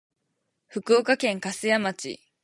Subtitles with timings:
[0.67, 2.19] 福岡県粕屋町